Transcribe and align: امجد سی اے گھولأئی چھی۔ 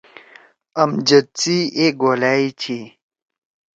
امجد 0.81 1.27
سی 1.39 1.55
اے 1.77 1.85
گھولأئی 2.01 2.47
چھی۔ 2.61 2.79